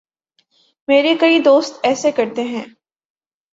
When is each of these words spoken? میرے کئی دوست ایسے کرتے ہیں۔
میرے 0.87 1.15
کئی 1.19 1.39
دوست 1.39 1.79
ایسے 1.83 2.11
کرتے 2.11 2.43
ہیں۔ 2.43 2.65